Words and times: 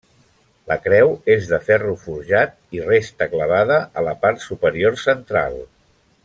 La 0.69 0.75
creu 0.85 1.11
és 1.33 1.49
de 1.51 1.59
ferro 1.67 1.93
forjat 2.05 2.55
i 2.79 2.83
resta 2.87 3.29
clavada 3.35 3.79
a 4.03 4.07
la 4.09 4.17
part 4.25 4.43
superior 4.49 4.99
central. 5.05 5.63